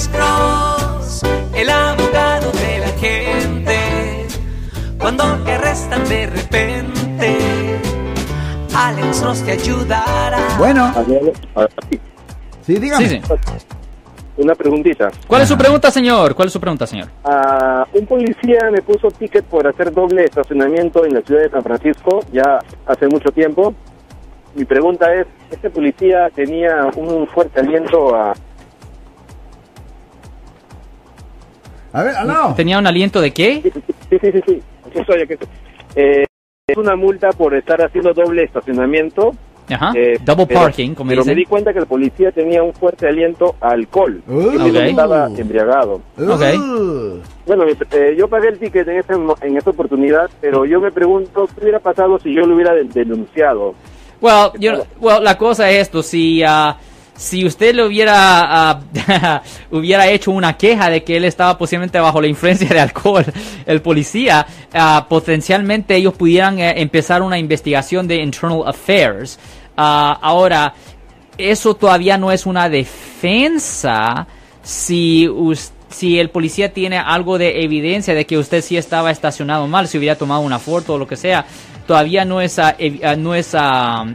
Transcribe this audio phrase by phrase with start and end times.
[0.00, 1.22] Alex Cross,
[1.54, 4.26] el abogado de la gente.
[4.98, 7.36] Cuando te arrestan de repente,
[8.74, 10.38] Alex Cross te ayudará.
[10.56, 10.90] Bueno,
[12.62, 13.08] sí, dígame.
[13.08, 13.66] Sí, sí.
[14.38, 15.10] Una preguntita.
[15.26, 16.34] ¿Cuál es su pregunta, señor?
[16.34, 17.08] ¿Cuál es su pregunta, señor?
[17.22, 21.62] Ah, un policía me puso ticket por hacer doble estacionamiento en la ciudad de San
[21.62, 23.74] Francisco ya hace mucho tiempo.
[24.54, 28.32] Mi pregunta es, ¿este policía tenía un fuerte aliento a...
[31.92, 32.54] A ver, aló.
[32.56, 33.60] ¿Tenía un aliento de qué?
[33.62, 33.70] Sí,
[34.10, 34.62] sí, sí, sí.
[34.86, 35.48] Aquí estoy, aquí estoy.
[35.96, 36.24] Eh,
[36.68, 39.32] es una multa por estar haciendo doble estacionamiento.
[39.72, 39.92] Ajá.
[39.94, 43.06] eh, Double pero- parking, como Pero me di cuenta que el policía tenía un fuerte
[43.06, 44.20] aliento a alcohol.
[44.26, 44.40] Uh.
[44.40, 44.84] y que no Ok.
[44.86, 45.94] estaba embriagado.
[46.18, 46.42] Ok.
[46.58, 47.18] Uh.
[47.46, 50.90] Bueno, eh, yo pagué el ticket en, ese mo- en esa oportunidad, pero yo me
[50.90, 53.74] pregunto qué hubiera pasado si yo lo hubiera de- denunciado.
[54.20, 54.50] Well,
[55.00, 56.76] well, la cosa es esto, si, ah,
[57.20, 58.80] si usted le hubiera, ah,
[59.70, 63.26] hubiera hecho una queja de que él estaba posiblemente bajo la influencia de alcohol,
[63.66, 69.38] el policía, ah, potencialmente ellos pudieran eh, empezar una investigación de Internal Affairs.
[69.76, 70.72] Ah, ahora,
[71.36, 74.26] eso todavía no es una defensa
[74.62, 79.66] si us- si el policía tiene algo de evidencia de que usted sí estaba estacionado
[79.66, 81.44] mal, si hubiera tomado una foto o lo que sea,
[81.86, 82.58] todavía no es,
[83.18, 83.52] no es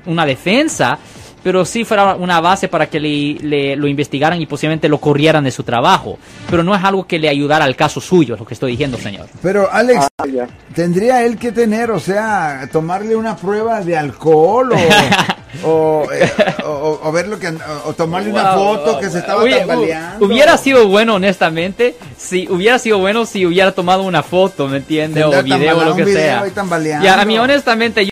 [0.05, 0.97] una defensa,
[1.45, 5.43] pero sí fuera una base para que le, le- lo investigaran y posiblemente lo corrieran
[5.43, 6.17] de su trabajo.
[6.49, 8.97] Pero no es algo que le ayudara al caso suyo, es lo que estoy diciendo,
[8.97, 9.27] señor.
[9.43, 10.47] Pero Alex, Ah.
[10.73, 14.75] ¿tendría él que tener, o sea, tomarle una prueba de alcohol o,
[15.69, 16.31] o, eh,
[16.65, 19.19] o- o ver lo que, o, o tomarle una Wow, foto wow, que se wow.
[19.19, 20.25] estaba Hubiera- tambaleando?
[20.25, 25.23] Hubiera sido bueno, honestamente, si hubiera sido bueno si hubiera tomado una foto, ¿me entiende?
[25.23, 27.01] O video o lo que video sea.
[27.03, 28.09] Ya, a mí honestamente, yo,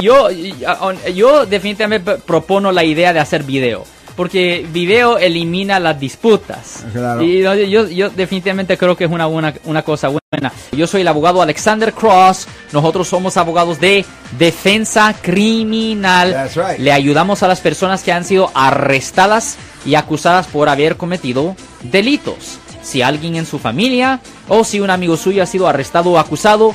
[0.00, 3.84] yo, yo definitivamente propongo la idea de hacer video.
[4.16, 6.84] Porque video elimina las disputas.
[6.92, 7.22] Claro.
[7.22, 10.52] Y yo, yo definitivamente creo que es una, buena, una cosa buena.
[10.72, 12.46] Yo soy el abogado Alexander Cross.
[12.72, 14.04] Nosotros somos abogados de
[14.38, 16.32] defensa criminal.
[16.32, 16.78] That's right.
[16.78, 22.58] Le ayudamos a las personas que han sido arrestadas y acusadas por haber cometido delitos.
[22.82, 26.74] Si alguien en su familia o si un amigo suyo ha sido arrestado o acusado,